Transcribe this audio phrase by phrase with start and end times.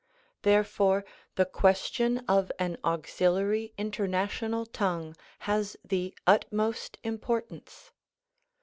[0.41, 1.05] Therefore
[1.35, 7.91] the question of an auxiliary international tongue has the utmost importance.